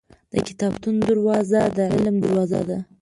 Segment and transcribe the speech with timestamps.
[0.33, 2.77] •د کتابتون دروازه د علم دروازه ده.